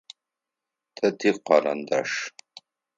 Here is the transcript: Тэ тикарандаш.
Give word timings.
Тэ 0.95 1.05
тикарандаш. 1.19 2.11